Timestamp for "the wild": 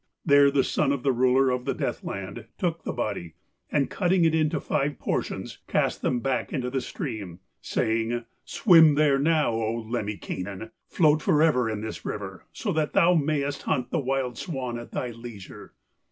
13.91-14.39